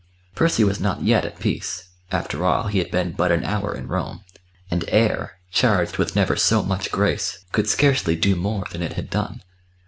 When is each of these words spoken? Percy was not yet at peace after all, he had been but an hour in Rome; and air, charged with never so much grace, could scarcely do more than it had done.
Percy 0.33 0.63
was 0.63 0.79
not 0.79 1.03
yet 1.03 1.25
at 1.25 1.39
peace 1.39 1.89
after 2.11 2.43
all, 2.43 2.69
he 2.69 2.79
had 2.79 2.89
been 2.89 3.11
but 3.11 3.31
an 3.31 3.43
hour 3.43 3.75
in 3.75 3.87
Rome; 3.87 4.21
and 4.71 4.83
air, 4.87 5.33
charged 5.51 5.99
with 5.99 6.15
never 6.15 6.35
so 6.35 6.63
much 6.63 6.89
grace, 6.91 7.45
could 7.51 7.67
scarcely 7.69 8.15
do 8.15 8.35
more 8.35 8.65
than 8.71 8.81
it 8.81 8.93
had 8.93 9.11
done. 9.11 9.43